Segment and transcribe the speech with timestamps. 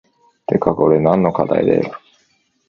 [0.47, 1.91] てかこれ何の課題だよ